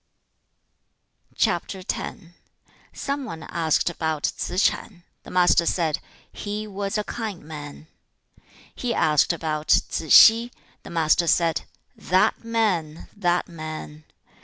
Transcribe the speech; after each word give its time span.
Some 2.91 3.23
one 3.25 3.43
asked 3.43 3.87
about 3.87 4.23
Tsze 4.23 4.57
ch'an. 4.57 5.03
The 5.21 5.29
Master 5.29 5.67
said, 5.67 5.99
'He 6.31 6.65
was 6.65 6.97
a 6.97 7.03
kind 7.03 7.43
man.' 7.43 7.85
2. 8.37 8.43
He 8.73 8.93
asked 8.95 9.31
about 9.31 9.67
Tsze 9.67 10.09
hsi. 10.09 10.51
The 10.81 10.89
Master 10.89 11.27
said, 11.27 11.65
'That 11.95 12.43
man! 12.43 13.09
That 13.15 13.47
man!' 13.47 14.03